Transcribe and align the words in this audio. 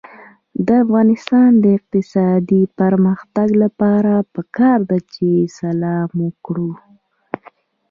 د 0.65 0.67
افغانستان 0.83 1.49
د 1.63 1.65
اقتصادي 1.77 2.63
پرمختګ 2.79 3.49
لپاره 3.63 4.13
پکار 4.33 4.79
ده 4.89 4.97
چې 5.13 5.27
سلام 5.59 6.11
وکړو. 6.25 6.71